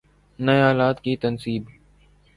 نئے 0.39 0.61
آلات 0.61 0.97
کی 1.03 1.15
تنصیب 1.15 1.63